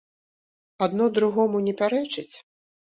[0.87, 2.31] Адно другому не пярэчыць?